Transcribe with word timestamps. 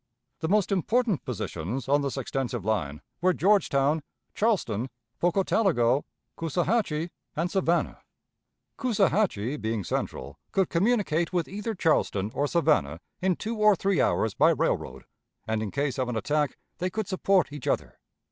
The 0.39 0.49
most 0.49 0.71
important 0.71 1.23
positions 1.25 1.87
on 1.87 2.01
this 2.01 2.17
extensive 2.17 2.65
line 2.65 3.03
were 3.21 3.33
Georgetown, 3.35 4.01
Charleston, 4.33 4.89
Pocotaligo, 5.21 6.05
Coosawhatchee, 6.39 7.11
and 7.35 7.51
Savannah. 7.51 7.99
Coosawhatchee, 8.79 9.61
being 9.61 9.83
central, 9.83 10.39
could 10.53 10.69
communicate 10.69 11.31
with 11.31 11.47
either 11.47 11.75
Charleston 11.75 12.31
or 12.33 12.47
Savannah 12.47 12.99
in 13.21 13.35
two 13.35 13.57
or 13.57 13.75
three 13.75 14.01
hours 14.01 14.33
by 14.33 14.49
railroad, 14.49 15.03
and 15.45 15.61
in 15.61 15.69
case 15.69 15.99
of 15.99 16.09
an 16.09 16.17
attack 16.17 16.57
they 16.79 16.89
could 16.89 17.07
support 17.07 17.53
each 17.53 17.67
other. 17.67 17.99